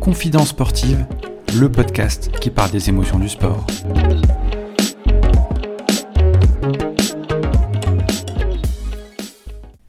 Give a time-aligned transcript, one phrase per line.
[0.00, 1.06] Confidence sportive,
[1.58, 3.66] le podcast qui parle des émotions du sport.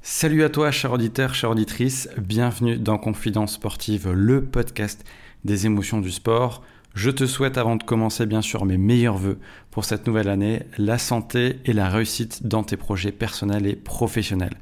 [0.01, 5.03] Salut à toi, cher auditeur, chère auditrice, bienvenue dans Confidence sportive, le podcast
[5.43, 6.63] des émotions du sport.
[6.93, 9.39] Je te souhaite avant de commencer bien sûr mes meilleurs voeux
[9.71, 14.57] pour cette nouvelle année, la santé et la réussite dans tes projets personnels et professionnels.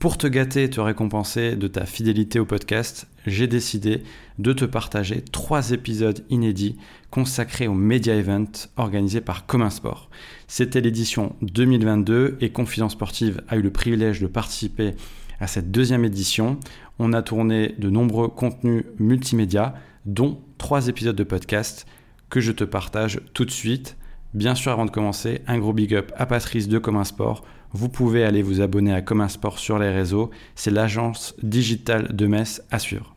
[0.00, 4.02] Pour te gâter et te récompenser de ta fidélité au podcast, j'ai décidé
[4.38, 6.76] de te partager trois épisodes inédits
[7.10, 10.10] consacrés au Media Event organisé par Commun Sport.
[10.48, 14.94] C'était l'édition 2022 et Confidence Sportive a eu le privilège de participer
[15.40, 16.58] à cette deuxième édition.
[16.98, 19.74] On a tourné de nombreux contenus multimédia,
[20.06, 21.86] dont trois épisodes de podcast
[22.28, 23.96] que je te partage tout de suite.
[24.34, 27.88] Bien sûr, avant de commencer, un gros big up à Patrice de Commun Sport vous
[27.88, 30.30] pouvez aller vous abonner à Commun Sport sur les réseaux.
[30.54, 33.14] C'est l'agence digitale de Metz à suivre.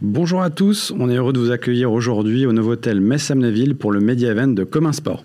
[0.00, 3.92] Bonjour à tous, on est heureux de vous accueillir aujourd'hui au nouveau hôtel Metz-Amnéville pour
[3.92, 5.24] le Media Event de Commun Sport.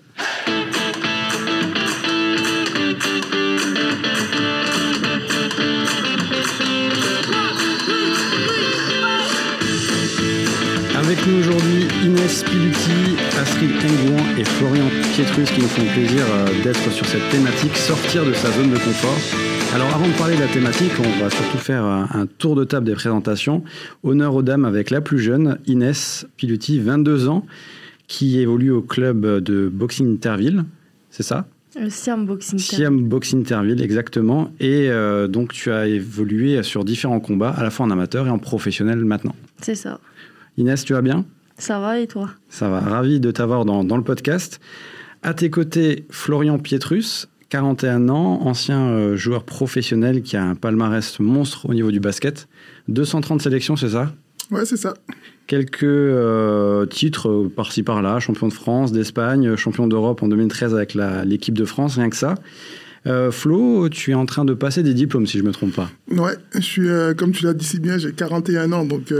[14.60, 18.68] Florian Pietrus qui nous font plaisir euh, d'être sur cette thématique, sortir de sa zone
[18.68, 19.16] de confort.
[19.74, 22.84] Alors avant de parler de la thématique, on va surtout faire un tour de table
[22.84, 23.64] des présentations.
[24.02, 27.46] Honneur aux dames avec la plus jeune, Inès Piluti, 22 ans,
[28.06, 30.66] qui évolue au club de Boxing Interville,
[31.08, 31.48] c'est ça?
[31.80, 34.50] Le Siam Boxing Siam Boxing Interville, exactement.
[34.60, 38.30] Et euh, donc, tu as évolué sur différents combats, à la fois en amateur et
[38.30, 39.34] en professionnel maintenant.
[39.62, 40.00] C'est ça.
[40.58, 41.24] Inès, tu vas bien?
[41.60, 42.30] Ça va et toi?
[42.48, 44.60] Ça va, ravi de t'avoir dans, le podcast.
[45.22, 51.20] À tes côtés, Florian Pietrus, 41 ans, ancien euh, joueur professionnel qui a un palmarès
[51.20, 52.48] monstre au niveau du basket.
[52.88, 54.10] 230 sélections, c'est ça?
[54.50, 54.94] Ouais, c'est ça.
[55.46, 60.96] Quelques euh, titres par-ci par-là, champion de France, d'Espagne, champion d'Europe en 2013 avec
[61.26, 62.36] l'équipe de France, rien que ça.
[63.06, 65.74] Euh, Flo, tu es en train de passer des diplômes, si je ne me trompe
[65.74, 65.90] pas.
[66.10, 66.88] Ouais, je suis,
[67.18, 69.12] comme tu l'as dit si bien, j'ai 41 ans, donc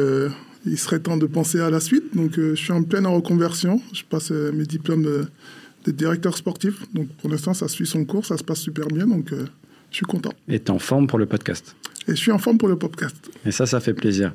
[0.66, 2.14] il serait temps de penser à la suite.
[2.14, 3.80] Donc, euh, je suis en pleine reconversion.
[3.92, 6.82] Je passe euh, mes diplômes de, directeur sportif.
[6.94, 9.06] Donc, pour l'instant, ça suit son cours, ça se passe super bien.
[9.06, 9.46] Donc, euh,
[9.90, 10.32] je suis content.
[10.48, 11.74] Et tu es en forme pour le podcast?
[12.06, 13.16] Et je suis en forme pour le podcast.
[13.44, 14.32] Et ça, ça fait plaisir.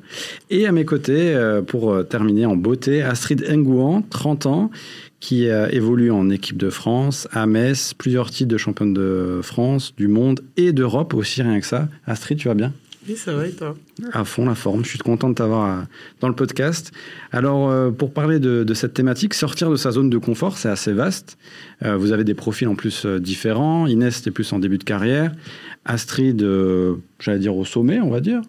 [0.50, 4.70] Et à mes côtés, pour terminer en beauté, Astrid Ngouan, 30 ans,
[5.18, 10.06] qui évolue en équipe de France, à Metz, plusieurs titres de championne de France, du
[10.06, 11.88] monde et d'Europe aussi, rien que ça.
[12.06, 12.72] Astrid, tu vas bien?
[13.08, 13.76] Oui, ça va et toi?
[14.12, 14.84] À fond la forme.
[14.84, 15.82] Je suis content de t'avoir euh,
[16.20, 16.92] dans le podcast.
[17.30, 20.92] Alors, euh, pour parler de, cette thématique, sortir de sa zone de confort, c'est assez
[20.92, 21.38] vaste.
[21.84, 23.86] Euh, vous avez des profils en plus différents.
[23.86, 25.32] Inès, c'était plus en début de carrière.
[25.84, 26.44] Astrid,
[27.20, 28.42] j'allais dire au sommet, on va dire.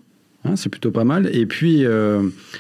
[0.44, 1.30] Hein, c'est plutôt pas mal.
[1.36, 1.86] Et puis,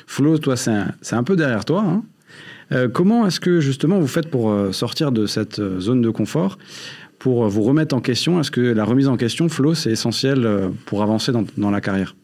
[0.06, 1.84] Flo, toi, c'est un, peu derrière toi.
[1.84, 2.90] Hein.
[2.94, 6.59] comment est-ce que justement vous faites pour sortir de cette zone de confort?
[7.19, 10.69] Pour vous remettre en question Est-ce que la remise en question, Flo, c'est essentiel euh,
[10.85, 12.16] pour avancer dans, la carrière?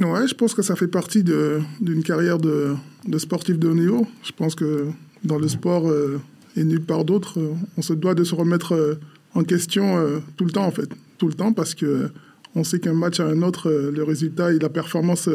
[0.00, 2.76] Ouais, je pense que ça fait partie d'une carrière de,
[3.18, 4.06] sportif de haut niveau.
[4.22, 4.86] Je pense que
[5.24, 6.20] dans le sport euh,
[6.56, 8.98] et nulle part d'autre, euh, on se doit de se remettre
[9.34, 10.88] en question tout le temps, en fait.
[11.16, 12.10] Tout le temps, parce que
[12.54, 15.30] on sait qu'un match à un autre, le résultat et la performance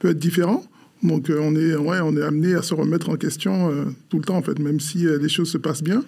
[0.00, 0.64] peut être différent.
[1.04, 3.70] Donc on est, ouais, on est amené à se remettre en question
[4.08, 6.02] tout le temps, en fait, même si les choses se passent bien.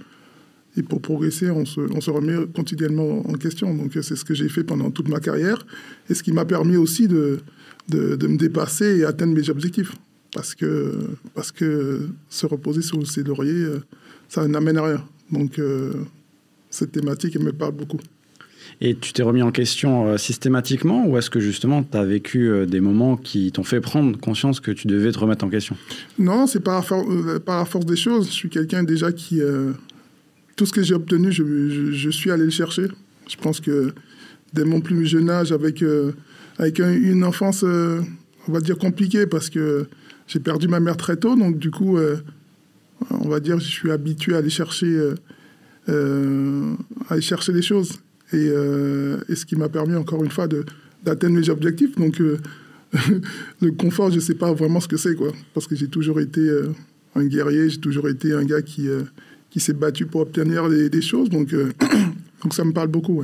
[0.77, 3.75] Et pour progresser, on se, on se remet quotidiennement en question.
[3.75, 5.67] Donc c'est ce que j'ai fait pendant toute ma carrière
[6.09, 7.41] et ce qui m'a permis aussi de,
[7.89, 9.93] de, de, me dépasser et atteindre mes objectifs.
[10.33, 10.93] Parce que,
[11.35, 13.83] parce que se reposer sur ses lauriers, euh,
[14.29, 15.05] ça n'amène à rien.
[15.33, 15.93] Donc euh,
[16.71, 17.99] cette thématique, elle me parle beaucoup.
[18.81, 22.65] Et tu t'es remis en question euh, systématiquement ou est-ce que justement tu as vécu
[22.69, 25.77] des moments qui t'ont fait prendre conscience que tu devais te remettre en question?
[26.17, 26.87] Non, c'est par,
[27.45, 28.29] par la force des choses.
[28.29, 29.41] Je suis quelqu'un déjà qui,
[30.61, 32.83] tout ce que j'ai obtenu, je, suis allé le chercher.
[33.27, 33.95] Je pense que
[34.53, 36.13] dès mon plus jeune âge, avec, euh,
[36.59, 38.03] avec une enfance, euh,
[38.47, 39.87] on va dire, compliquée, parce que
[40.27, 42.19] j'ai perdu ma mère très tôt, donc du coup, euh,
[43.11, 44.95] on va dire, je suis habitué à aller chercher,
[45.89, 45.95] à
[47.09, 47.93] aller chercher les choses.
[48.35, 48.49] Et,
[49.31, 51.97] et ce qui m'a permis, encore une fois, d'atteindre mes objectifs.
[51.97, 52.21] Donc,
[53.63, 55.33] le confort, je ne sais pas vraiment ce que c'est, quoi.
[55.55, 56.47] Parce que j'ai toujours été
[57.15, 58.91] un guerrier, j'ai toujours été un gars qui
[59.51, 61.29] qui s'est battu pour obtenir des, choses.
[61.29, 61.73] Donc, euh,
[62.43, 63.23] donc ça me parle beaucoup.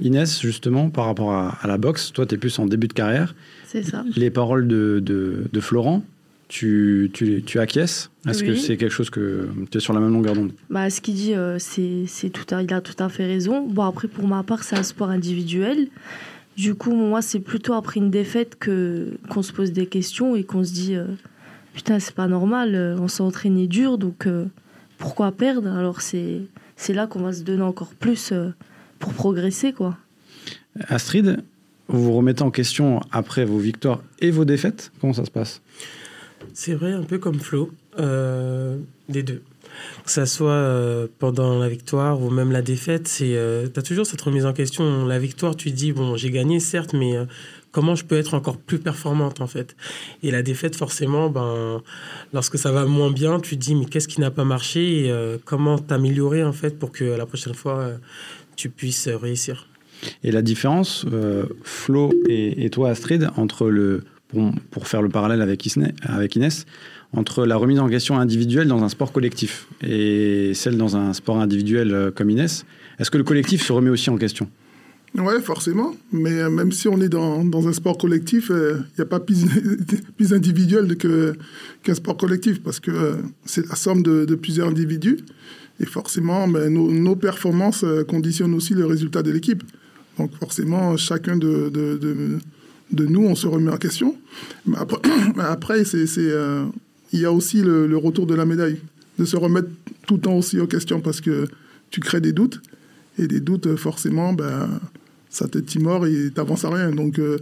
[0.00, 3.34] Inès, justement, par rapport à, la boxe, toi, tu es plus en début de carrière.
[3.66, 4.04] C'est ça.
[4.16, 6.02] Les paroles de, de, Florent,
[6.48, 8.10] tu, tu, tu acquiesces?
[8.26, 10.52] Est-ce que c'est quelque chose que tu es sur la même longueur d'onde?
[10.70, 13.66] Bah, ce qu'il dit, euh, c'est c'est tout à, il a tout à fait raison.
[13.66, 15.88] Bon, après, pour ma part, c'est un sport individuel.
[16.56, 20.44] Du coup, moi, c'est plutôt après une défaite que qu'on se pose des questions et
[20.44, 21.06] qu'on se dit euh,
[21.72, 24.44] Putain, c'est pas normal, euh, on s'est entraîné dur, donc euh,
[25.02, 25.68] pourquoi perdre?
[25.76, 26.42] Alors, c'est
[26.76, 28.50] c'est là qu'on va se donner encore plus euh,
[29.00, 29.98] pour progresser, quoi.
[30.86, 31.42] Astrid,
[31.88, 34.92] vous vous remettez en question après vos victoires et vos défaites?
[35.00, 35.60] Comment ça se passe?
[36.54, 38.78] C'est vrai, un peu comme Flo, euh,
[39.08, 39.42] des deux.
[40.04, 44.06] Que ça soit euh, pendant la victoire ou même la défaite, c'est euh, t'as toujours
[44.06, 45.04] cette remise en question.
[45.06, 47.24] La victoire, tu dis bon, j'ai gagné certes, mais euh,
[47.72, 49.76] comment je peux être encore plus performante en fait
[50.22, 51.82] Et la défaite, forcément, ben
[52.32, 55.10] lorsque ça va moins bien, tu te dis mais qu'est-ce qui n'a pas marché et
[55.10, 57.96] euh, comment t'améliorer en fait pour que la prochaine fois euh,
[58.54, 59.66] tu puisses euh, réussir?
[60.22, 65.40] Et la différence, euh, Flo et, toi, Astrid, entre le, pour, pour faire le parallèle
[65.40, 65.66] avec,
[66.02, 66.66] avec Inès,
[67.12, 71.38] entre la remise en question individuelle dans un sport collectif et celle dans un sport
[71.38, 72.64] individuel euh, comme Inès,
[72.98, 74.48] est-ce que le collectif se remet aussi en question?
[75.14, 75.94] Ouais, forcément.
[76.10, 79.20] Mais euh, même si on est dans, dans un sport collectif, il n'y a pas
[79.20, 79.44] plus,
[80.16, 83.14] plus individuel qu'un sport collectif parce que euh,
[83.44, 85.18] c'est la somme de, plusieurs individus.
[85.80, 89.62] Et forcément, ben, nos, nos performances euh, conditionnent aussi le résultat de l'équipe.
[90.18, 92.38] Donc forcément, chacun de, de,
[92.90, 94.16] de, nous, on se remet en question.
[94.66, 95.00] Mais après,
[95.38, 96.66] après euh,
[97.12, 98.78] il y a aussi le, le retour de la médaille.
[99.18, 99.68] De se remettre
[100.06, 101.46] tout le temps aussi en question parce que
[101.90, 102.62] tu crées des doutes.
[103.18, 104.68] Et des doutes, euh, forcément, ben,
[105.32, 106.90] ça te timore et t'avances à rien.
[106.90, 107.38] Donc, euh,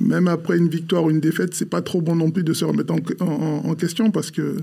[0.00, 2.64] même après une victoire ou une défaite, c'est pas trop bon non plus de se
[2.64, 4.56] remettre en, question parce que,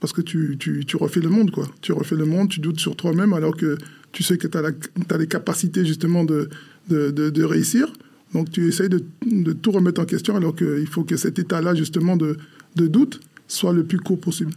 [0.00, 1.68] parce que tu, tu, refais le monde, quoi.
[1.82, 3.76] Tu refais le monde, tu doutes sur toi-même alors que
[4.12, 6.48] tu sais que tu as, les capacités justement de-
[6.88, 7.92] de réussir.
[8.32, 11.74] Donc, tu essayes de, de tout remettre en question alors qu'il faut que cet état-là,
[11.74, 12.36] justement, de,
[12.76, 14.52] de doute soit le plus court possible.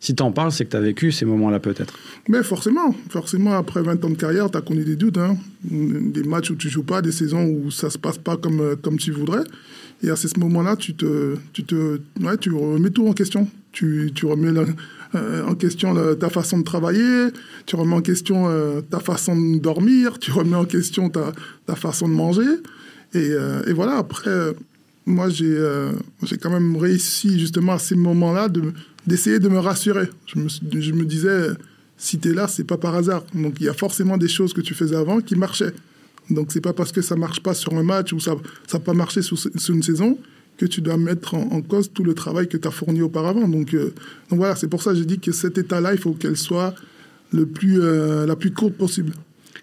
[0.00, 1.94] Si tu en parles, c'est que tu as vécu ces moments-là peut-être.
[2.28, 5.18] Mais forcément, forcément, après 20 ans de carrière, tu as connu des doutes.
[5.18, 5.36] hein.
[5.64, 8.76] Des matchs où tu joues pas, des saisons où ça se passe pas comme, euh,
[8.76, 9.44] comme tu voudrais.
[10.02, 13.48] Et à ce moment-là, tu te, tu te, ouais, tu remets tout en question.
[13.72, 14.52] Tu, tu remets
[15.14, 17.28] euh, en question ta façon de travailler,
[17.66, 21.32] tu remets en question euh, ta façon de dormir, tu remets en question ta,
[21.66, 22.48] ta façon de manger.
[23.14, 23.30] Et,
[23.66, 24.30] et voilà, après,
[25.08, 25.92] moi, j'ai euh,
[26.40, 28.72] quand même réussi justement à ces moments-là de-
[29.06, 30.08] d'essayer de me rassurer.
[30.26, 30.48] Je me,
[30.80, 31.48] je me disais,
[31.96, 33.24] si tu es là, c'est pas par hasard.
[33.34, 35.72] Donc il y a forcément des choses que tu faisais avant qui marchaient.
[36.30, 38.36] Donc c'est pas parce que ça marche pas sur un match ou ça
[38.72, 39.38] n'a pas marché sur,
[39.70, 40.18] une saison
[40.58, 43.48] que tu dois mettre en, en cause tout le travail que tu as fourni auparavant.
[43.48, 43.94] Donc, euh,
[44.28, 46.74] donc voilà, c'est pour ça que j'ai dit que cet état-là, il faut qu'elle soit
[47.32, 49.12] le plus, euh, la plus courte possible.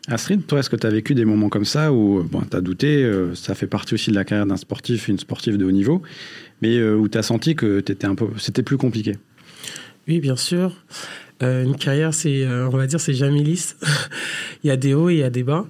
[0.08, 2.62] Astrid, toi, est-ce que tu as vécu des moments comme ça où bon, tu as
[2.62, 5.72] douté, euh, ça fait partie aussi de la carrière d'un sportif une sportive de haut
[5.72, 6.04] niveau,
[6.62, 9.14] mais euh, où tu as senti que t'étais un peu, c'était plus compliqué?
[10.08, 10.74] Oui, bien sûr.
[11.42, 13.78] Euh, une carrière, c'est, on va dire, c'est jamais lisse.
[14.64, 15.66] il y a des hauts et il y a des bas.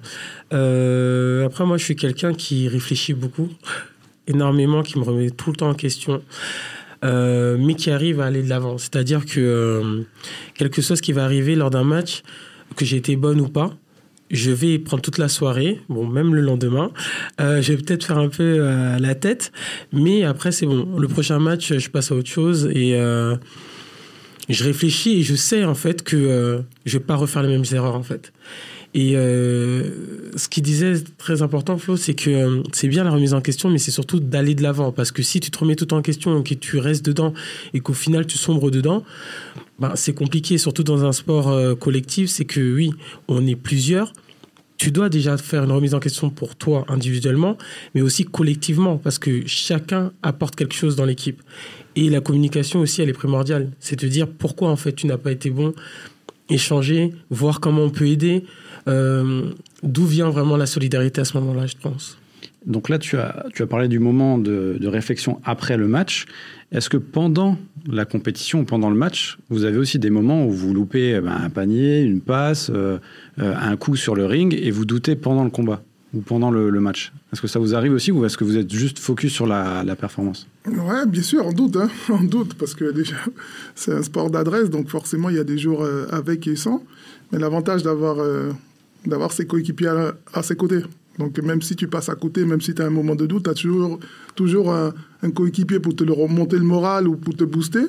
[0.50, 3.48] Après, moi, je suis quelqu'un qui réfléchit beaucoup,
[4.26, 6.22] énormément, qui me remet tout le temps en question,
[7.02, 8.76] mais qui arrive à aller de l'avant.
[8.76, 10.04] C'est-à-dire que
[10.54, 12.22] quelque chose qui va arriver lors d'un match,
[12.76, 13.74] que j'ai été bonne ou pas,
[14.30, 16.90] je vais prendre toute la soirée, bon, même le lendemain.
[17.40, 19.52] Euh, je vais peut-être faire un peu euh, la tête,
[19.92, 20.98] mais après, c'est bon.
[20.98, 22.94] Le prochain match, je passe à autre chose et.
[22.94, 23.36] euh,
[24.48, 27.96] je réfléchis et je sais en fait que je vais pas refaire les mêmes erreurs
[27.96, 28.32] en fait.
[28.94, 33.68] Et ce qu'il disait très important Flo, c'est que c'est bien la remise en question,
[33.70, 36.38] mais c'est surtout d'aller de l'avant parce que si tu te remets tout en question
[36.38, 37.34] et que tu restes dedans
[37.74, 39.02] et qu'au final tu sombres dedans,
[39.78, 42.30] ben, c'est compliqué, surtout dans un sport euh, collectif.
[42.30, 42.92] C'est que oui,
[43.28, 44.12] on est plusieurs.
[44.78, 47.56] Tu dois déjà faire une remise en question pour toi individuellement,
[47.94, 51.42] mais aussi collectivement, parce que chacun apporte quelque chose dans l'équipe.
[51.94, 53.70] Et la communication aussi, elle est primordiale.
[53.80, 55.72] C'est de dire pourquoi en fait tu n'as pas été bon,
[56.50, 58.44] échanger, voir comment on peut aider,
[58.86, 59.50] euh,
[59.82, 62.18] d'où vient vraiment la solidarité à ce moment-là, je pense.
[62.66, 66.26] Donc là, tu as, tu as parlé du moment de, réflexion après le match.
[66.72, 67.56] Est-ce que pendant
[67.86, 71.32] la compétition, pendant le match, vous avez aussi des moments où vous loupez eh ben,
[71.32, 72.98] un panier, une passe, euh,
[73.38, 75.82] euh, un coup sur le ring et vous doutez pendant le combat
[76.12, 77.12] ou pendant le, match?
[77.32, 79.84] Est-ce que ça vous arrive aussi ou est-ce que vous êtes juste focus sur la,
[79.96, 80.48] performance?
[80.66, 81.88] Ouais, bien sûr, on doute, hein,
[82.24, 83.16] doute, parce que déjà,
[83.76, 86.82] c'est un sport d'adresse, donc forcément, il y a des jours euh, avec et sans.
[87.30, 90.82] Mais l'avantage d'avoir ses coéquipiers à, ses côtés.
[91.18, 93.44] Donc, même si tu passes à côté, même si tu as un moment de doute,
[93.44, 93.98] tu as toujours,
[94.34, 94.92] toujours un,
[95.22, 97.84] un coéquipier pour te le remonter le moral ou pour te booster.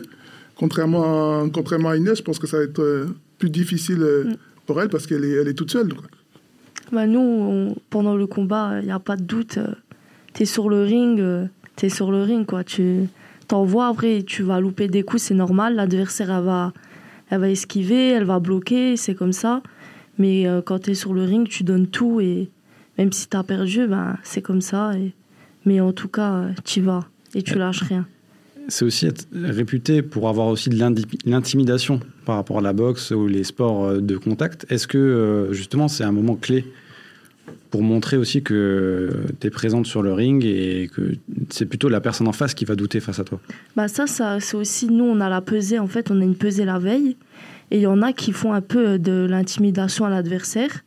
[0.56, 3.06] Contrairement à, contrairement à Inès, je pense que ça va être euh,
[3.38, 4.26] plus difficile euh,
[4.66, 5.94] pour elle parce qu'elle est, elle est toute seule.
[5.94, 6.06] Quoi.
[6.92, 9.60] Bah nous, on- pendant le combat, il n'y a pas de doute.
[10.34, 11.22] Tu es sur le ring,
[11.76, 12.64] tu es sur le ring, quoi.
[12.64, 13.02] Tu
[13.48, 15.76] t'envoies, après tu vas louper des coups, c'est normal.
[15.76, 16.74] L'adversaire, elle va,
[17.30, 19.62] elle va esquiver, elle va bloquer, c'est comme ça.
[20.18, 22.50] Mais euh, quand tu es sur le ring, tu donnes tout et
[22.98, 24.94] même si tu as perdu, ben, c'est comme ça.
[24.98, 25.14] Et...
[25.66, 28.08] Mais en tout cas, tu vas et tu lâches rien.
[28.70, 30.78] C'est aussi être réputé pour avoir aussi de
[31.26, 34.66] l'intimidation par rapport à la boxe ou les sports euh, de contact.
[34.70, 36.66] Est-ce que euh, justement c'est un moment clé
[37.70, 41.14] pour montrer aussi que tu es présente sur le ring et que
[41.50, 43.40] c'est plutôt la personne en face qui va douter face à toi?
[43.78, 46.36] Bah ça, ça c'est aussi, nous on a la pesée, en fait on a une
[46.36, 47.16] pesée la veille
[47.72, 50.84] et il y en a qui font un peu de l'intimidation à l'adversaire.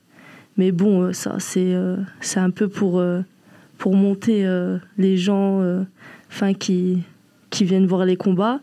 [0.57, 1.75] Mais bon, euh, ça c'est
[2.21, 3.02] c'est un peu pour,
[3.78, 4.47] pour monter
[4.99, 5.62] les gens
[6.30, 7.02] enfin qui,
[7.50, 8.61] qui viennent voir les combats.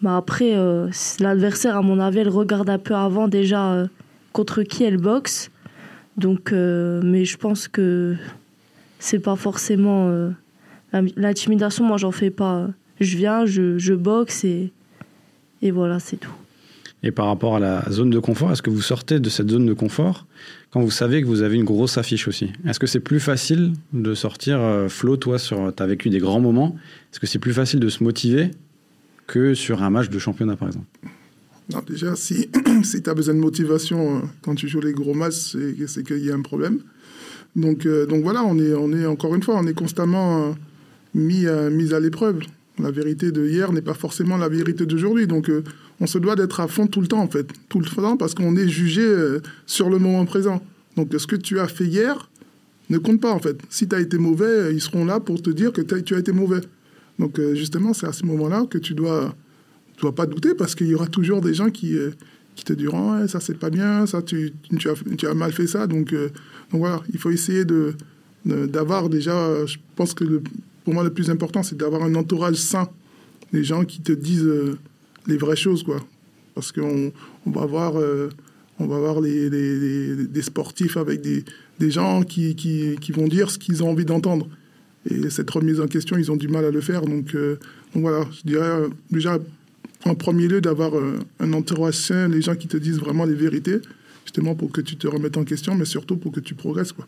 [0.00, 3.86] Mais après, euh, l'adversaire, à mon avis, elle regarde un peu avant déjà euh,
[4.32, 5.50] contre qui elle boxe.
[6.16, 8.16] Donc, euh, mais je pense que
[8.98, 10.32] c'est pas forcément
[10.92, 11.84] l'intimidation.
[11.84, 12.68] Moi, j'en fais pas.
[13.00, 14.72] Je viens, je, je boxe et,
[15.62, 16.34] et voilà, c'est tout.
[17.02, 19.66] Et par rapport à la zone de confort, est-ce que vous sortez de cette zone
[19.66, 20.26] de confort
[20.70, 22.50] quand vous savez que vous avez une grosse affiche aussi?
[22.66, 26.76] Est-ce que c'est plus facile de sortir Flo, toi, sur, as vécu des grands moments?
[27.12, 28.50] Est-ce que c'est plus facile de se motiver
[29.28, 30.86] que sur un match de championnat, par exemple?
[31.72, 32.48] Non, déjà, si,
[32.82, 36.24] si tu as besoin de motivation euh, quand tu joues les gros matchs, c'est qu'il
[36.24, 36.80] y a un problème.
[37.56, 40.52] Donc, euh, donc voilà, on est, on est, encore une fois, on est constamment euh,
[41.14, 42.40] mis, mis à l'épreuve.
[42.78, 45.26] La vérité de hier n'est pas forcément la vérité d'aujourd'hui.
[45.26, 45.50] Donc,
[46.00, 47.46] on se doit d'être à fond tout le temps, en fait.
[47.68, 49.04] Tout le temps, parce qu'on est jugé
[49.66, 50.62] sur le moment présent.
[50.96, 52.30] Donc, ce que tu as fait hier
[52.90, 53.58] ne compte pas, en fait.
[53.68, 56.32] Si tu as été mauvais, ils seront là pour te dire que tu as été
[56.32, 56.60] mauvais.
[57.18, 59.34] Donc euh, justement, c'est à ce moment-là que tu dois,
[60.00, 62.10] dois pas douter parce qu'il y aura toujours des gens qui, euh,
[62.54, 65.86] qui te diront ça c'est pas bien, ça tu, tu, as, tu, mal fait ça.
[65.86, 66.28] Donc, euh,
[66.70, 67.94] donc voilà, il faut essayer de,
[68.44, 70.40] d'avoir déjà, je pense que
[70.84, 72.88] pour moi le plus important c'est d'avoir un entourage sain,
[73.52, 74.48] des gens qui te disent
[75.26, 76.00] les vraies choses quoi.
[76.54, 77.12] Parce qu'on
[77.46, 77.94] on va voir
[78.80, 81.44] on va voir les, les, des sportifs avec des,
[81.78, 84.48] des gens qui, qui, qui, vont dire ce qu'ils ont envie d'entendre.
[85.10, 87.02] Et cette remise en question, ils ont du mal à le faire.
[87.02, 87.56] Donc, euh,
[87.94, 89.38] voilà, je dirais euh, déjà,
[90.04, 93.34] en premier lieu, d'avoir euh, un entourage sain, les gens qui te disent vraiment les
[93.34, 93.78] vérités,
[94.24, 96.92] justement pour que tu te remettes en question, mais surtout pour que tu progresses.
[96.92, 97.06] Quoi.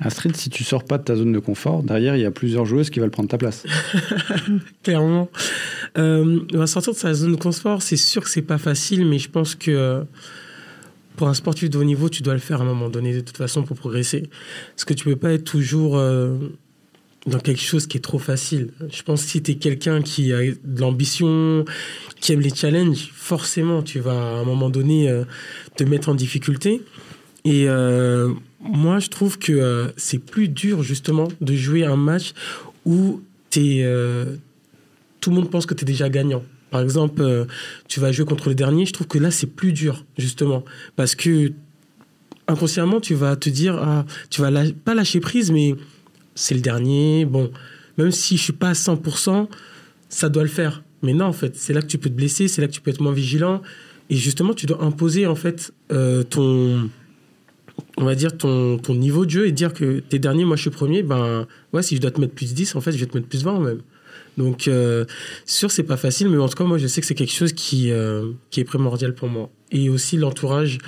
[0.00, 2.64] Astrid, si tu sors pas de ta zone de confort, derrière, il y a plusieurs
[2.64, 3.64] joueuses qui veulent prendre ta place.
[4.82, 5.28] Clairement.
[5.96, 9.28] Euh, sortir de sa zone de confort, c'est sûr que c'est pas facile, mais je
[9.28, 10.04] pense que
[11.16, 13.20] pour un sportif de haut niveau, tu dois le faire à un moment donné, de
[13.20, 14.30] toute façon, pour progresser.
[14.76, 15.98] Parce que tu peux pas être toujours
[17.28, 18.70] dans quelque chose qui est trop facile.
[18.90, 21.64] Je pense que si tu es quelqu'un qui a de l'ambition,
[22.20, 25.24] qui aime les challenges, forcément, tu vas à un moment donné euh,
[25.76, 26.82] te mettre en difficulté.
[27.48, 32.34] Et euh, moi, je trouve que euh, c'est plus dur, justement, de jouer un match
[32.84, 33.22] où
[33.56, 33.84] es,
[35.20, 36.42] tout le monde pense que tu es déjà gagnant.
[36.70, 37.46] Par exemple,
[37.88, 40.62] tu vas jouer contre le dernier, je trouve que là, c'est plus dur, justement.
[40.94, 41.52] Parce que
[42.46, 44.50] inconsciemment, tu vas te dire, ah, tu vas
[44.84, 45.74] pas lâcher prise, mais
[46.34, 47.24] c'est le dernier.
[47.24, 47.50] Bon,
[47.96, 49.48] même si je suis pas à 100%,
[50.10, 50.82] ça doit le faire.
[51.02, 52.82] Mais non, en fait, c'est là que tu peux te blesser, c'est là que tu
[52.82, 53.62] peux être moins vigilant.
[54.10, 56.90] Et justement, tu dois imposer, en fait, euh, ton,
[57.96, 60.62] on va dire, ton, ton niveau de jeu et dire que t'es dernier, moi je
[60.62, 61.02] suis premier.
[61.02, 63.28] Ben, ouais, si je dois te mettre plus 10, en fait, je vais te mettre
[63.28, 63.80] plus 20 même.
[64.36, 65.04] Donc, euh,
[65.46, 67.52] sûr, c'est pas facile, mais en tout cas, moi, je sais que c'est quelque chose
[67.52, 69.50] qui, euh, qui est primordial pour moi.
[69.72, 70.78] Et aussi l'entourage.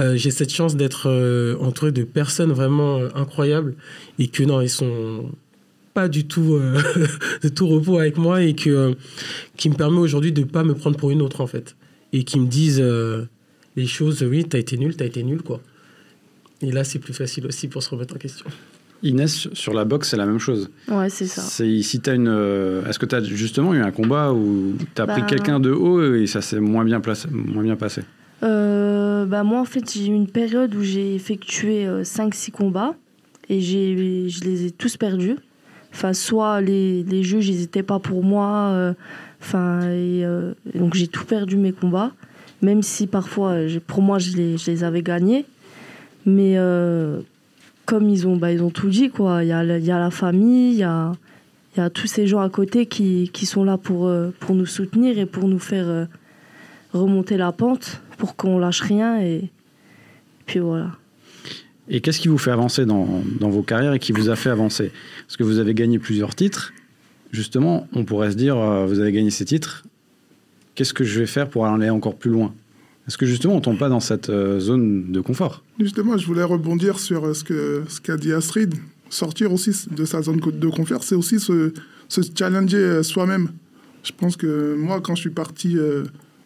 [0.00, 3.74] Euh, j'ai cette chance d'être euh, entouré de personnes vraiment incroyables
[4.18, 5.32] et que non, ils sont
[5.92, 6.58] pas du tout
[7.42, 8.94] de tout repos avec moi et que
[9.56, 11.74] qui me permet aujourd'hui de pas me prendre pour une autre en fait
[12.12, 12.80] et qui me disent
[13.74, 15.60] les choses oui t'as été nul t'as été nul quoi
[16.62, 18.46] et là c'est plus facile aussi pour se remettre en question
[19.02, 20.70] Inès, sur la boxe, c'est la même chose.
[20.88, 21.40] Ouais, c'est ça.
[21.40, 22.26] C'est, si as une,
[22.88, 25.70] est-ce que tu as justement eu un combat où tu as pris bah, quelqu'un de
[25.70, 28.02] haut et ça s'est moins bien, placé, moins bien passé?
[28.42, 32.94] Euh, bah moi, en fait, j'ai eu une période où j'ai effectué 5-6 euh, combats
[33.48, 35.36] et j'ai, je les ai tous perdus.
[35.92, 38.70] Enfin, soit les, les juges, ils n'étaient pas pour moi.
[38.72, 38.94] Euh,
[39.40, 40.24] enfin, et,
[40.74, 42.12] donc j'ai tout perdu mes combats.
[42.62, 45.46] Même si parfois, pour moi, je les, je les avais gagnés.
[46.28, 46.56] Mais
[47.86, 49.42] comme ils ont, bah, ils ont tout dit, quoi.
[49.42, 51.12] Il y a, y a la famille, il y a,
[51.76, 55.18] y a tous ces gens à côté qui, qui sont là pour, pour nous soutenir
[55.18, 56.06] et pour nous faire
[56.92, 59.50] remonter la pente pour qu'on lâche rien et
[60.46, 60.90] puis voilà.
[61.88, 64.50] Et qu'est-ce qui vous fait avancer dans, dans, vos carrières et qui vous a fait
[64.50, 64.92] avancer?
[65.26, 66.72] Parce que vous avez gagné plusieurs titres.
[67.32, 69.84] Justement, on pourrait se dire, euh, vous avez gagné ces titres,
[70.74, 72.54] qu'est-ce que je vais faire pour aller encore plus loin?
[73.08, 75.64] Est-ce que justement, on tombe pas dans cette euh, zone de confort?
[75.80, 78.74] Justement, je voulais rebondir sur euh, ce ce qu'a dit Astrid.
[79.08, 81.72] Sortir aussi de sa zone de confort, c'est aussi se,
[82.38, 83.48] challenger soi-même.
[84.04, 85.78] Je pense que moi, quand je suis parti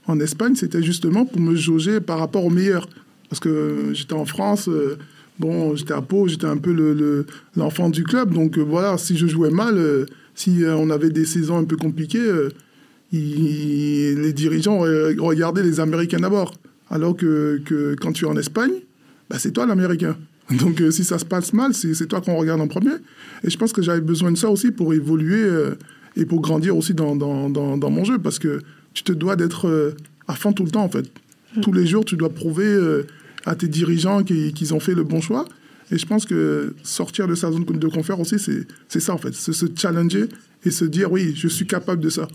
[0.07, 2.89] en Espagne, c'était justement pour me jauger par rapport aux meilleurs.
[3.29, 4.71] Parce que j'étais en France,
[5.41, 6.73] bon, j'étais à Pau, j'étais un peu
[7.57, 8.33] l'enfant le, du club.
[8.33, 12.31] Donc voilà, si je jouais mal, si on avait des saisons un peu compliquées,
[13.13, 16.55] les dirigeants regardaient les Américains d'abord.
[16.91, 18.73] Alors que, que, quand tu es en Espagne,
[19.31, 20.17] bah, c'est toi l'Américain.
[20.61, 22.95] Donc euh, si ça se passe mal, c'est toi qu'on regarde en premier.
[23.45, 25.75] Et je pense que j'avais besoin de ça aussi pour évoluer euh,
[26.17, 28.19] et pour grandir aussi dans, dans, dans, mon jeu.
[28.19, 28.61] Parce que
[28.95, 29.95] tu te dois d'être euh,
[30.29, 31.11] à fond tout le temps, en fait.
[31.57, 31.61] Mm.
[31.61, 32.77] Tous les jours, tu dois prouver
[33.47, 35.47] à tes dirigeants qu'ils ont fait le bon choix.
[35.91, 39.35] Et je pense que sortir de sa zone de confort aussi, c'est ça, en fait.
[39.35, 40.27] C'est se challenger
[40.65, 42.29] et se dire, oui, je suis capable de ça.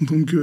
[0.00, 0.34] Donc,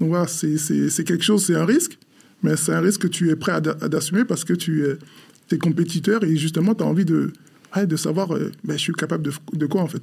[0.00, 1.98] donc voilà, c'est quelque chose, c'est un risque.
[2.42, 6.24] Mais c'est un risque que tu es prêt à, assumer parce que tu es, compétiteur
[6.24, 7.32] et justement, tu as envie de,
[7.76, 10.02] de savoir, euh, ben, je suis capable de, de, quoi en fait.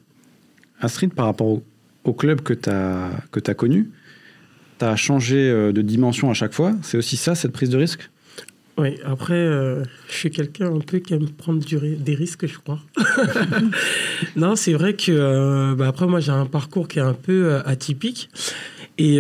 [0.81, 1.61] Astrid, par rapport
[2.03, 3.89] au, club que tu as, que as connu,
[4.79, 6.73] tu as changé euh, de dimension à chaque fois.
[6.81, 8.09] C'est aussi ça, cette prise de risque?
[8.77, 12.81] Oui, après, euh, je suis quelqu'un un peu qui aime prendre des risques, je crois.
[14.35, 18.29] non, c'est vrai que, bah, après, moi, j'ai un parcours qui est un peu atypique.
[18.97, 19.19] Et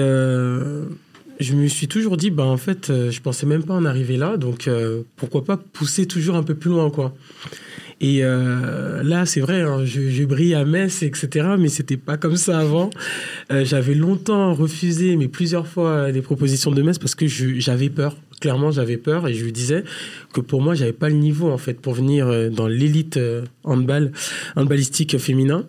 [1.39, 4.17] je me suis toujours dit, bah, en fait, euh, je pensais même pas en arriver
[4.17, 7.13] là, donc euh, pourquoi pas pousser toujours un peu plus loin, quoi.
[8.01, 12.35] Et euh, là, c'est vrai, hein, je, brille à Metz, etc., mais c'était pas comme
[12.35, 12.89] ça avant.
[13.49, 18.17] j'avais longtemps refusé, mais plusieurs fois, des propositions de Metz parce que j'avais peur.
[18.41, 19.85] Clairement, j'avais peur et je lui disais
[20.33, 23.17] que pour moi, j'avais pas le niveau, en fait, pour venir dans l'élite
[23.63, 24.11] handball,
[24.57, 25.65] handballistique féminin.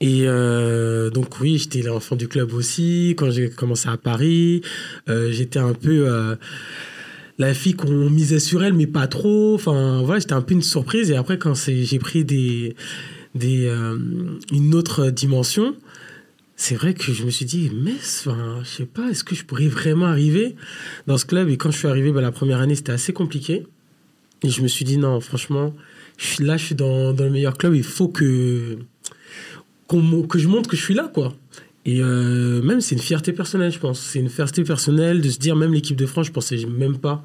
[0.00, 3.14] Et euh, donc oui, j'étais l'enfant du club aussi.
[3.16, 4.62] Quand j'ai commencé à Paris,
[5.08, 6.36] euh, j'étais un peu euh,
[7.38, 9.54] la fille qu'on misait sur elle, mais pas trop.
[9.54, 11.10] Enfin voilà, j'étais un peu une surprise.
[11.10, 12.74] Et après, quand j'ai pris des,
[13.34, 13.70] des
[14.52, 15.74] une autre dimension,
[16.56, 19.44] c'est vrai que je me suis dit, mais enfin, je sais pas, est-ce que je
[19.44, 20.54] pourrais vraiment arriver
[21.06, 21.48] dans ce club?
[21.48, 23.66] Et quand je suis arrivé, bah, la première année, c'était assez compliqué.
[24.42, 25.74] Et je me suis dit, non, franchement,
[26.38, 27.74] là, je suis dans, dans le meilleur club.
[27.74, 28.78] Il faut que
[29.88, 31.34] que je montre que je suis là, quoi.
[31.86, 34.00] Et euh, même, c'est une fierté personnelle, je pense.
[34.00, 37.22] C'est une fierté personnelle de se dire, même l'équipe de France, je pensais même pas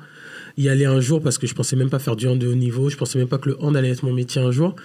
[0.57, 2.55] y aller un jour parce que je pensais même pas faire du hand de haut
[2.55, 2.89] niveau.
[2.89, 4.75] Je pensais même pas que le hand allait être mon métier un jour.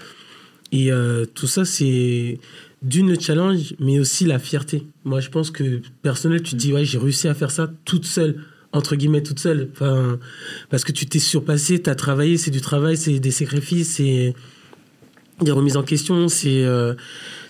[0.71, 2.39] Et euh, tout ça, c'est
[2.83, 4.87] d'une le challenge, mais aussi la fierté.
[5.05, 8.05] Moi, je pense que personnel, tu te dis, ouais, j'ai réussi à faire ça toute
[8.05, 9.71] seule, entre guillemets, toute seule.
[9.73, 10.19] Enfin,
[10.71, 14.35] parce que tu t'es surpassé, tu as travaillé, c'est du travail, c'est des sacrifices, c'est
[15.41, 16.65] des remises en question, c'est.
[16.65, 16.95] Euh,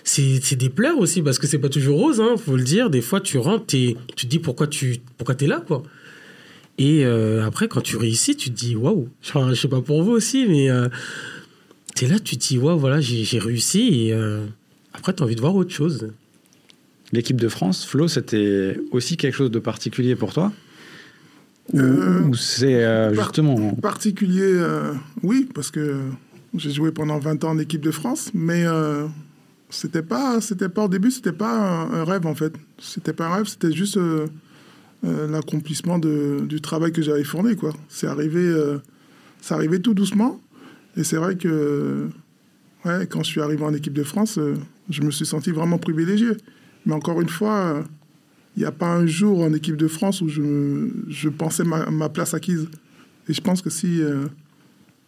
[0.05, 2.89] c'est des pleurs aussi parce que c'est pas toujours rose, hein, faut le dire.
[2.89, 5.83] Des fois, tu rentres et tu te dis pourquoi tu pourquoi es là, quoi.
[6.77, 9.09] Et euh, après, quand tu réussis, tu te dis waouh.
[9.23, 10.89] Enfin, je sais pas pour vous aussi, mais euh,
[11.95, 14.07] tu es là, tu te dis waouh, voilà, j'ai réussi.
[14.07, 14.45] Et euh,
[14.93, 16.09] après, tu as envie de voir autre chose.
[17.11, 20.51] L'équipe de France, Flo, c'était aussi quelque chose de particulier pour toi?
[21.73, 23.73] Ou, c'est justement.
[23.75, 24.63] Particulier,
[25.23, 26.01] oui, parce que
[26.55, 28.65] j'ai joué pendant 20 ans en équipe de France, mais
[29.75, 32.53] c'était pas, c'était pas au début, c'était pas un, rêve en fait.
[32.79, 34.27] C'était pas un rêve, c'était juste euh,
[35.03, 37.73] euh, l'accomplissement du travail que j'avais fourni quoi.
[37.89, 38.77] C'est arrivé, euh,
[39.41, 40.39] ça arrivait tout doucement.
[40.95, 42.07] Et c'est vrai que,
[42.83, 44.39] quand je suis arrivé en équipe de France,
[44.89, 46.29] je me suis senti vraiment privilégié.
[46.85, 47.83] Mais encore une fois,
[48.55, 51.89] il n'y a pas un jour en équipe de France où je, je pensais ma,
[51.91, 52.69] ma, place acquise.
[53.27, 53.99] Et je pense que si,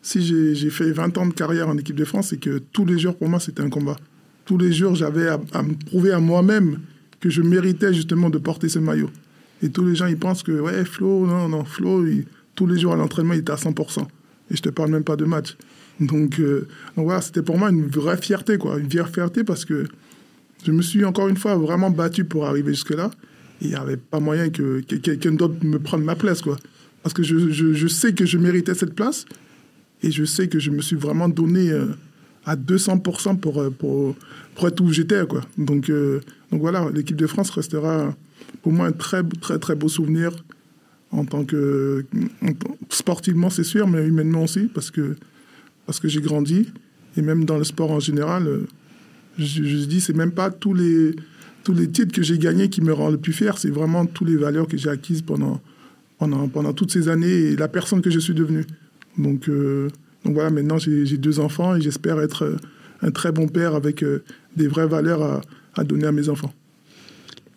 [0.02, 3.00] si j'ai fait 20 ans de carrière en équipe de France, c'est que tous les
[3.00, 3.96] jours pour moi c'était un combat
[4.48, 6.80] tous les jours, j'avais à, me prouver à moi-même
[7.20, 9.10] que je méritais justement de porter ce maillot.
[9.62, 12.06] Et tous les gens, ils pensent que, ouais, Flo, non, non, Flo,
[12.56, 14.08] tous les jours à l'entraînement, il était à 100%.
[14.50, 15.58] Et je te parle même pas de match.
[16.00, 18.80] Donc, euh, donc voilà, c'était pour moi une vraie fierté, quoi.
[18.80, 19.86] Une vraie fierté parce que
[20.66, 23.12] je me suis encore une fois vraiment battu pour arriver jusque-là.
[23.62, 26.56] Il n'y avait pas moyen que, quelqu'un d'autre me prenne ma place, quoi.
[27.04, 29.26] Parce que je, je, sais que je méritais cette place.
[30.04, 31.70] Et je sais que je me suis vraiment donné...
[31.70, 31.88] Euh,
[32.48, 34.16] à 200% pour, euh, pour,
[34.56, 35.28] pour être où j'étais.
[35.28, 35.42] Quoi.
[35.58, 38.16] Donc, euh, donc voilà, l'équipe de France restera
[38.64, 40.32] pour moi un très, très, très beau souvenir
[41.12, 42.06] en tant que.
[42.90, 45.16] sportivement, c'est sûr, mais humainement aussi, parce que,
[45.86, 46.72] parce que j'ai grandi.
[47.18, 48.68] Et même dans le sport en général, euh,
[49.38, 51.16] je, je dis, c'est même pas tous les,
[51.66, 54.30] tous les titres que j'ai gagnés qui me rendent le plus fier, c'est vraiment toutes
[54.30, 55.60] les valeurs que j'ai acquises pendant,
[56.18, 58.66] pendant, pendant toutes ces années et la personne que je suis devenue.
[59.18, 59.50] Donc.
[60.28, 62.58] Donc voilà, maintenant j'ai deux enfants et j'espère être euh,
[63.02, 64.26] un très bon père avec euh,
[64.58, 65.42] des vraies valeurs
[65.74, 66.54] à, donner à mes enfants.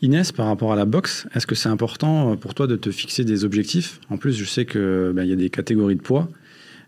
[0.03, 2.93] Inès, par rapport à la boxe, est-ce que c'est important euh, pour toi de te
[2.93, 3.99] fixer des objectifs?
[4.09, 6.29] En plus, je sais qu'il ben, y a des catégories de poids,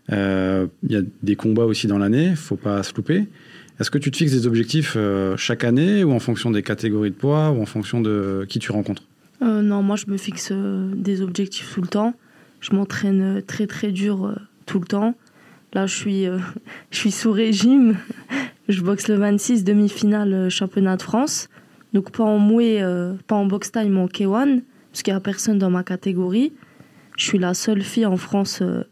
[0.09, 3.25] il y a des combats aussi dans l'année, faut pas se louper.
[3.81, 4.97] Est-ce que tu te fixes des objectifs
[5.35, 8.71] chaque année ou en fonction des catégories de poids ou en fonction de qui tu
[8.71, 9.03] rencontres?
[9.41, 12.13] Non, moi je me fixe des objectifs tout le temps.
[12.61, 15.15] Je m'entraîne très très dur tout le temps.
[15.73, 16.25] Là, je suis,
[16.91, 17.97] je suis sous régime.
[18.69, 21.49] Je boxe le 26, demi-finale championnat de France.
[21.93, 22.81] Donc pas en mouet,
[23.27, 26.53] pas en box time, en K1, parce qu'il n'y a personne dans ma catégorie.
[27.17, 28.83] Je suis la seule fille en France euh,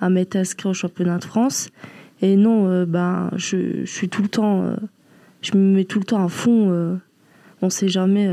[0.00, 1.68] à m'être inscrite au championnat de France.
[2.22, 4.76] Et non, euh, ben, je, suis tout le temps, euh,
[5.42, 6.98] je me mets tout le temps à fond.
[7.62, 8.28] on ne sait jamais.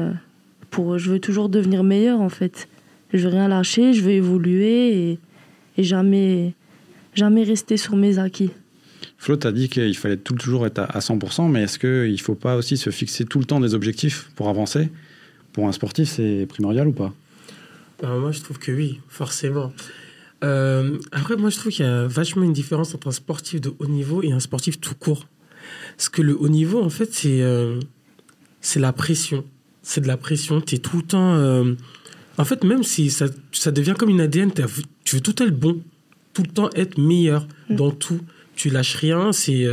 [0.69, 2.67] pour, je veux toujours devenir meilleure en fait.
[3.13, 5.19] Je veux rien lâcher, je veux évoluer
[5.77, 6.53] et jamais,
[7.15, 8.51] jamais rester sur mes acquis.
[9.17, 12.35] Flo, tu as dit qu'il fallait toujours être à 100%, mais est-ce qu'il ne faut
[12.35, 14.89] pas aussi se fixer tout le temps des objectifs pour avancer?
[15.53, 17.13] Pour un sportif, c'est primordial ou pas?
[18.01, 19.71] Bah, moi, je trouve que oui, forcément.
[20.43, 23.73] Euh, après, moi, je trouve qu'il y a vachement une différence entre un sportif de
[23.79, 25.27] haut niveau et un sportif tout court.
[25.95, 27.79] Parce que le haut niveau, en fait, c'est euh,
[28.61, 29.45] c'est la pression.
[29.81, 30.61] C'est de la pression.
[30.61, 31.35] Tu es tout le temps.
[31.35, 31.73] Euh,
[32.37, 34.51] en fait, même si ça, ça devient comme une ADN,
[35.03, 35.81] tu veux tout être bon,
[36.35, 37.75] tout le temps être meilleur mm.
[37.75, 38.21] dans tout.
[38.55, 39.31] Tu lâches rien.
[39.31, 39.65] C'est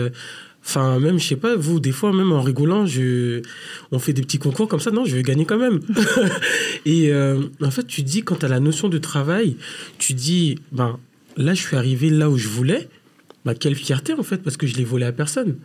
[0.64, 3.42] Enfin, même, je sais pas, vous, des fois, même en rigolant, je...
[3.90, 4.92] on fait des petits concours comme ça.
[4.92, 5.80] Non, je vais gagner quand même.
[6.86, 9.56] et euh, en fait, tu dis, quand tu as la notion de travail,
[9.98, 11.00] tu dis, ben,
[11.36, 12.88] là, je suis arrivé là où je voulais.
[13.44, 15.56] Ben, quelle fierté, en fait, parce que je l'ai volé à personne.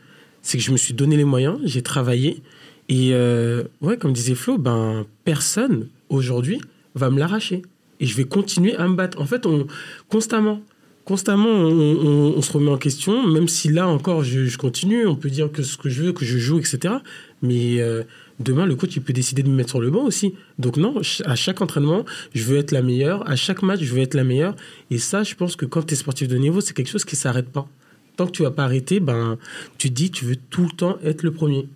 [0.41, 2.41] C'est que je me suis donné les moyens, j'ai travaillé.
[2.89, 6.59] Et euh, ouais, comme disait Flo, ben, personne, aujourd'hui,
[6.95, 7.61] va me l'arracher.
[7.99, 9.21] Et je vais continuer à me battre.
[9.21, 9.67] En fait, on,
[10.09, 10.61] constamment,
[11.07, 15.49] constamment, on, se remet en question, même si là encore, je, continue, on peut dire
[15.49, 16.95] que ce que je veux, que je joue, etc.
[17.41, 18.03] Mais euh,
[18.41, 20.35] demain, le coach, il peut décider de me mettre sur le banc aussi.
[20.59, 22.03] Donc non, à chaque entraînement,
[22.35, 23.27] je veux être la meilleure.
[23.29, 24.57] À chaque match, je veux être la meilleure.
[24.91, 27.15] Et ça, je pense que quand tu es sportif de niveau, c'est quelque chose qui
[27.15, 27.69] s'arrête pas.
[28.17, 29.37] Tant que tu vas pas arrêter, ben,
[29.77, 31.69] tu te dis, tu veux tout le temps être le premier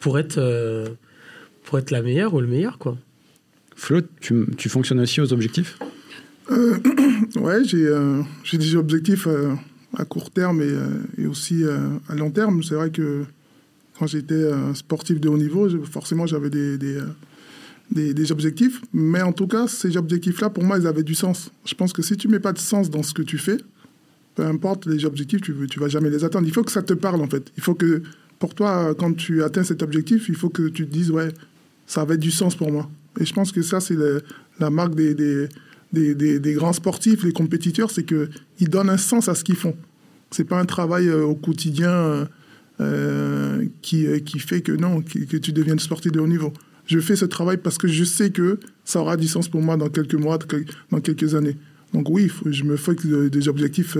[0.00, 0.88] pour être, euh,
[1.64, 2.96] pour être la meilleure ou le meilleur, quoi.
[3.76, 5.76] Flo, tu, tu fonctionnes aussi aux objectifs?
[6.50, 6.78] Euh,
[7.36, 9.54] Ouais, j'ai euh, des objectifs euh,
[9.96, 11.64] à court terme et, euh, aussi
[12.08, 12.62] à long terme.
[12.62, 13.24] C'est vrai que
[13.98, 16.78] quand j'étais sportif de haut niveau, forcément j'avais des,
[17.90, 18.80] des, objectifs.
[18.92, 21.50] Mais en tout cas, ces objectifs-là, pour moi, ils avaient du sens.
[21.64, 23.58] Je pense que si tu mets pas de sens dans ce que tu fais,
[24.34, 26.46] peu importe les objectifs, tu ne vas jamais les atteindre.
[26.46, 27.52] Il faut que ça te parle, en fait.
[27.56, 28.02] Il faut que,
[28.40, 31.28] pour toi, quand tu atteins cet objectif, il faut que tu te dises, ouais,
[31.86, 32.90] ça avait du sens pour moi.
[33.20, 33.96] Et je pense que ça, c'est
[34.58, 35.48] la marque des,
[35.94, 39.74] des, grands sportifs, les compétiteurs, c'est qu'ils donnent un sens à ce qu'ils font.
[40.30, 42.24] C'est pas un travail euh, au quotidien euh,
[42.80, 46.52] euh, qui, qui fait que non, que, tu deviennes sportif de haut niveau.
[46.86, 49.76] Je fais ce travail parce que je sais que ça aura du sens pour moi
[49.76, 50.38] dans quelques mois,
[50.90, 51.56] dans quelques années.
[51.92, 52.94] Donc oui, je me fais
[53.30, 53.96] des objectifs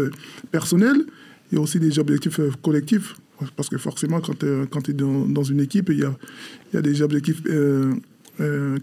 [0.51, 1.05] personnels
[1.53, 3.15] et aussi des objectifs collectifs.
[3.57, 6.17] Parce que forcément, quand tu es, dans, une équipe, il y a,
[6.73, 7.43] y a des objectifs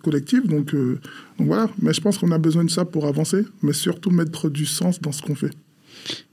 [0.02, 0.48] collective.
[0.48, 1.00] Donc, euh,
[1.38, 4.50] donc, voilà, mais je pense qu'on a besoin de ça pour avancer, mais surtout mettre
[4.50, 5.52] du sens dans ce qu'on fait.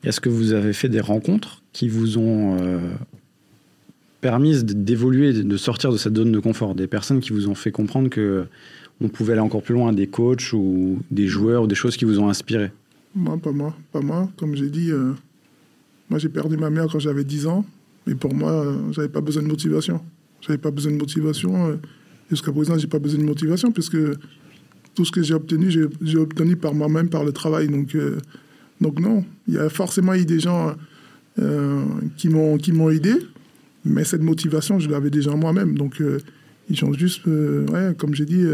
[0.04, 2.78] Est-ce que vous avez fait des rencontres qui vous ont euh,
[4.20, 6.74] permis d'évoluer, de sortir de cette zone de confort?
[6.74, 8.46] Des personnes qui vous ont fait comprendre que
[9.00, 12.04] on pouvait aller encore plus loin, des coachs ou des joueurs ou des choses qui
[12.04, 12.72] vous ont inspiré?
[13.14, 13.76] Moi, pas moi.
[13.92, 14.28] Pas moi.
[14.36, 14.90] Comme j'ai dit,
[16.10, 17.64] moi j'ai perdu ma mère quand j'avais 10 ans.
[18.06, 20.00] Mais pour moi, j'avais pas besoin de motivation.
[20.40, 21.78] J'avais pas besoin de motivation.
[22.30, 23.96] Jusqu'à présent, je n'ai pas besoin de motivation puisque
[24.94, 27.68] tout ce que j'ai obtenu, j'ai obtenu par moi-même, par le travail.
[27.68, 28.18] Donc, euh,
[28.80, 30.74] donc non, il y a forcément eu des gens
[31.38, 31.84] euh,
[32.16, 33.14] qui m'ont aidé,
[33.84, 35.78] mais cette motivation, je l'avais déjà moi-même.
[35.78, 36.18] Donc, euh,
[36.68, 38.44] ils ont juste, ouais, comme j'ai dit,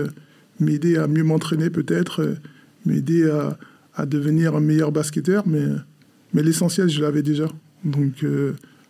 [0.61, 2.37] m'aider à mieux m'entraîner peut-être,
[2.85, 3.59] m'aider à,
[3.97, 5.65] à, devenir un meilleur basketteur, mais,
[6.33, 7.49] mais l'essentiel, je l'avais déjà.
[7.85, 8.25] Donc,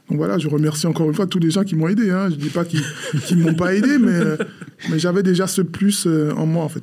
[0.09, 2.11] donc voilà, je remercie encore une fois tous les gens qui m'ont aidé.
[2.11, 2.29] Hein.
[2.29, 2.83] Je ne dis pas qu'ils
[3.39, 4.21] ne m'ont pas aidé, mais,
[4.91, 6.83] mais j'avais déjà ce plus euh, en moi, en fait.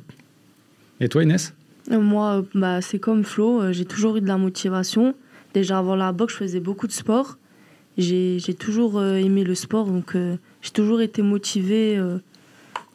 [1.00, 1.54] Et toi, Inès?
[1.92, 5.14] Euh, Moi, bah, c'est comme Flo, euh, j'ai toujours eu de la motivation.
[5.54, 7.38] Déjà avant la boxe, je faisais beaucoup de sport.
[7.98, 10.16] J'ai toujours aimé le sport, donc
[10.62, 12.02] j'ai toujours été motivée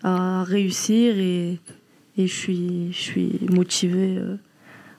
[0.02, 1.60] à réussir et,
[2.18, 4.18] et je, suis, je suis motivée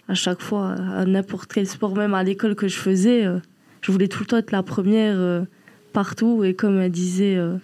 [0.06, 3.26] à chaque fois à n'importe quel sport, même à l'école que je faisais
[3.82, 5.42] je voulais tout le temps être la première euh,
[5.92, 6.44] partout.
[6.44, 7.56] Et comme elle disait, euh,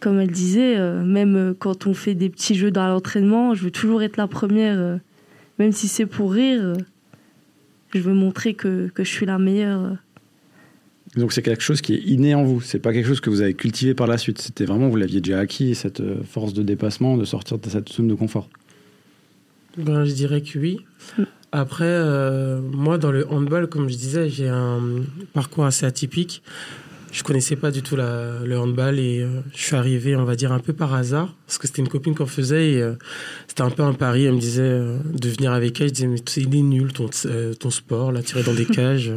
[0.00, 3.70] comme elle disait euh, même quand on fait des petits jeux dans l'entraînement, je veux
[3.70, 4.98] toujours être la première,
[5.58, 6.74] même si c'est pour rire.
[7.94, 9.96] je veux montrer que, que je suis la meilleure.
[11.16, 13.40] Donc c'est quelque chose qui est inné en vous, c'est pas quelque chose que vous
[13.40, 17.16] avez cultivé par la suite, c'était vraiment, vous l'aviez déjà acquis, cette force de dépassement,
[17.16, 18.50] de sortir de cette zone de confort.
[19.78, 20.80] Ben, je dirais que oui.
[21.56, 24.78] Après, euh, moi, dans le handball, comme je disais, j'ai un
[25.32, 26.42] parcours assez atypique.
[27.12, 30.36] je connaissais pas du tout la, le handball et euh, je suis arrivé, on va
[30.36, 32.92] dire, un peu par hasard, parce que c'était une copine qu'on faisait et euh,
[33.48, 34.26] c'était un peu un pari.
[34.26, 35.88] Elle me disait de venir avec elle.
[35.88, 37.08] Je disais, mais il est nul ton,
[37.58, 39.10] ton sport, là, tiré dans des cages.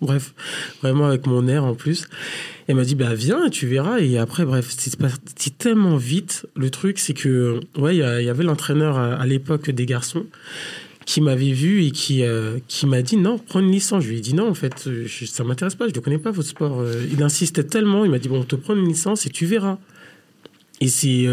[0.00, 0.34] bref,
[0.82, 2.08] vraiment avec mon air en plus.
[2.66, 4.00] Elle m'a dit, bah viens, tu verras.
[4.00, 6.46] Et après, bref, c'est parti tellement vite.
[6.56, 10.26] Le truc, c'est que, ouais, il y, avait l'entraîneur à l'époque des garçons
[11.06, 14.02] qui m'avait vu et qui, euh, qui m'a dit non, prends une licence.
[14.02, 16.18] Je lui ai dit non, en fait, ça euh, ça m'intéresse pas, je ne connais
[16.18, 16.80] pas votre sport.
[16.80, 19.46] Euh, il insistait tellement, il m'a dit bon, on te prend une licence et tu
[19.46, 19.78] verras.
[20.80, 21.26] Et c'est,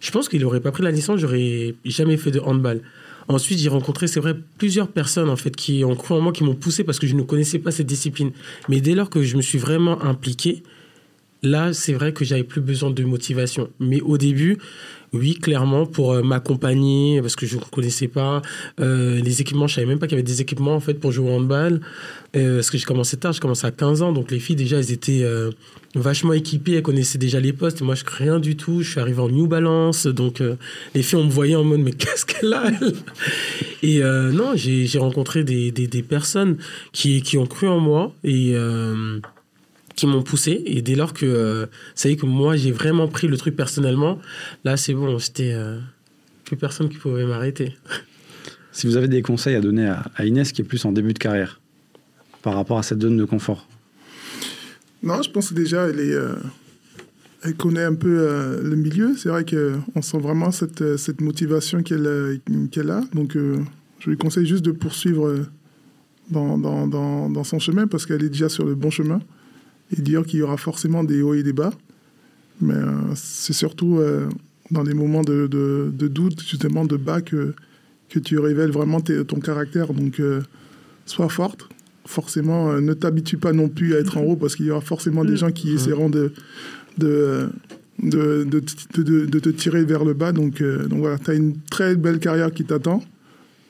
[0.00, 2.82] je pense qu'il n'aurait pas pris la licence, j'aurais jamais fait de handball.
[3.26, 6.44] Ensuite, j'ai rencontré, c'est vrai, plusieurs personnes en fait qui ont cru en moi, qui
[6.44, 8.32] m'ont poussé parce que je ne connaissais pas cette discipline.
[8.68, 10.62] Mais dès lors que je me suis vraiment impliqué,
[11.42, 13.70] là, c'est vrai que j'avais plus besoin de motivation.
[13.80, 14.58] Mais au début,
[15.12, 18.40] oui, clairement, pour euh, m'accompagner, parce que je ne connaissais pas
[18.80, 19.66] euh, les équipements.
[19.66, 21.80] Je savais même pas qu'il y avait des équipements en fait pour jouer au handball.
[22.34, 24.12] Euh, parce que j'ai commencé tard, j'ai commencé à 15 ans.
[24.12, 25.22] Donc les filles, déjà, elles étaient
[25.94, 27.82] vachement équipées, elles connaissaient déjà les postes.
[27.82, 28.80] Moi, je rien du tout.
[28.80, 30.06] Je suis arrivé en New Balance.
[30.06, 30.42] Donc
[30.94, 32.70] les filles, on me voyait en mode, mais qu'est-ce qu'elle a
[33.82, 36.56] Et non, j'ai rencontré des, personnes
[36.92, 38.14] qui, qui ont cru en moi.
[38.24, 38.54] Et
[40.02, 40.60] qui m'ont poussé.
[40.66, 43.54] Et dès lors que euh, ça y est que moi, j'ai vraiment pris le truc
[43.54, 44.18] personnellement,
[44.64, 45.78] là, c'est bon, c'était euh,
[46.44, 47.76] plus personne qui pouvait m'arrêter.
[48.74, 51.18] Si vous avez des conseils à donner à, Inès, qui est plus en début de
[51.18, 51.60] carrière,
[52.40, 53.68] par rapport à cette zone de confort
[55.02, 56.36] Non, je pense que déjà, elle, est, euh,
[57.42, 58.08] elle connaît un peu
[58.62, 59.14] le milieu.
[59.14, 63.02] C'est vrai qu'on sent vraiment cette, cette motivation qu'elle qu'elle a.
[63.12, 65.44] Donc, je lui conseille juste de poursuivre
[66.30, 69.20] dans, dans, dans, dans son chemin parce qu'elle est déjà sur le bon chemin
[69.96, 71.72] et dire qu'il y aura forcément des hauts et des bas.
[72.60, 74.28] Mais euh, c'est surtout euh,
[74.70, 77.54] dans des moments de, de, doute, justement de bas, que,
[78.08, 79.92] que tu révèles vraiment ton caractère.
[79.92, 80.40] Donc, euh,
[81.06, 81.68] sois forte.
[82.06, 85.24] Forcément, ne t'habitue pas non plus à être en haut parce qu'il y aura forcément
[85.24, 85.36] des mm.
[85.36, 86.32] gens qui essaieront de,
[86.98, 87.48] de,
[88.02, 90.32] de, de, te tirer vers le bas.
[90.32, 93.04] Donc, donc voilà, tu as une très belle carrière qui t'attend.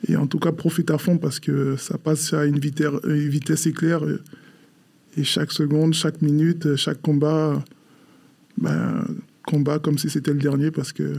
[0.09, 3.29] Et en tout cas, profite à fond parce que ça passe à une vitesse, une
[3.29, 4.03] vitesse éclair.
[5.17, 7.63] Et chaque seconde, chaque minute, chaque combat,
[8.59, 9.05] ben,
[9.47, 11.17] combat comme si c'était le dernier parce que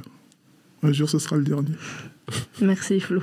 [0.82, 1.72] un jour ce sera le dernier.
[2.62, 3.22] Merci Flo.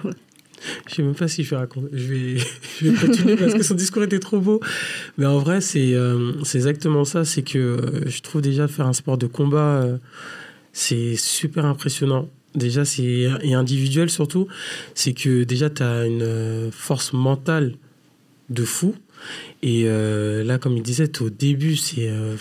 [0.88, 1.88] Je sais même pas si je vais raconter.
[1.92, 2.36] Je vais,
[2.80, 4.60] je vais continuer parce que son discours était trop beau.
[5.18, 7.24] Mais en vrai, c'est euh, c'est exactement ça.
[7.24, 9.96] C'est que euh, je trouve déjà faire un sport de combat, euh,
[10.72, 12.28] c'est super impressionnant.
[12.54, 14.48] Déjà, c'est et individuel surtout.
[14.94, 17.74] C'est que déjà, tu as une force mentale
[18.50, 18.94] de fou.
[19.62, 22.36] Et euh, là, comme il disait, au début, c'est euh,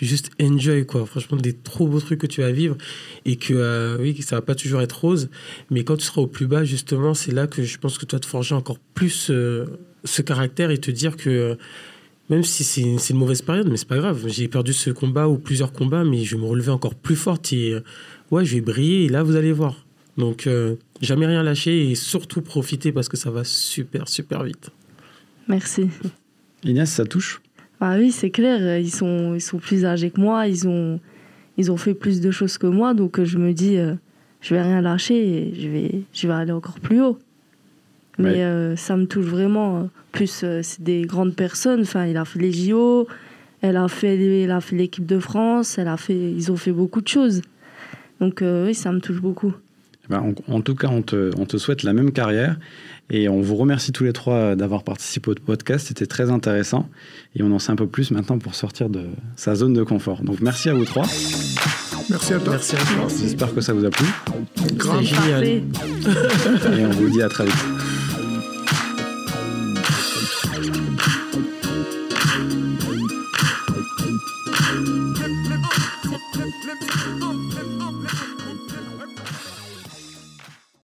[0.00, 1.06] juste enjoy, quoi.
[1.06, 2.76] Franchement, des trop beaux trucs que tu vas vivre
[3.24, 5.28] et que, euh, oui, ça va pas toujours être rose.
[5.70, 8.16] Mais quand tu seras au plus bas, justement, c'est là que je pense que tu
[8.16, 9.30] vas te forger encore plus
[10.04, 11.56] ce caractère et te dire que
[12.30, 14.24] même si c'est une, une, mauvaise période, mais c'est pas grave.
[14.26, 17.52] J'ai perdu ce combat ou plusieurs combats, mais je vais me relever encore plus forte
[17.52, 17.74] et
[18.30, 19.86] ouais, je vais briller et là, vous allez voir.
[20.18, 20.46] Donc,
[21.00, 24.70] jamais rien lâcher et surtout profiter parce que ça va super, super vite.
[25.48, 25.88] Merci.
[26.62, 27.40] Inès, ça touche?
[27.80, 28.78] Ah oui, c'est clair.
[28.78, 30.46] Ils sont, ils sont plus âgés que moi.
[30.46, 31.00] Ils ont,
[31.56, 32.94] ils ont fait plus de choses que moi.
[32.94, 33.94] Donc je me dis, euh,
[34.40, 37.18] je vais rien lâcher et je vais, je vais aller encore plus haut.
[38.18, 39.88] Mais euh, ça me touche vraiment.
[40.10, 41.82] Plus, euh, c'est des grandes personnes.
[41.82, 43.06] Enfin, il a fait les JO.
[43.60, 45.78] Elle a fait, elle a fait l'équipe de France.
[45.78, 47.42] Elle a fait, ils ont fait beaucoup de choses.
[48.20, 49.52] Donc oui, ça me touche beaucoup.
[50.08, 52.56] Eh ben, en, tout cas, on te, on te souhaite la même carrière
[53.10, 55.88] et on vous remercie tous les trois d'avoir participé au podcast.
[55.88, 56.88] C'était très intéressant.
[57.36, 60.22] Et on en sait un peu plus maintenant pour sortir de sa zone de confort.
[60.22, 61.06] Donc merci à vous trois.
[62.10, 62.52] Merci à toi.
[62.52, 63.08] Merci à toi.
[63.08, 64.06] J'espère que ça vous a plu.
[64.74, 65.44] Grand génial.
[65.44, 65.62] Et
[66.86, 67.77] on vous dit à très vite.